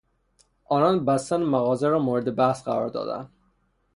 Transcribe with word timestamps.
آنان 0.65 1.05
بستن 1.05 1.43
مغازه 1.43 1.87
را 1.87 1.99
مورد 1.99 2.35
بحث 2.35 2.63
قرار 2.63 2.89
دادند. 2.89 3.29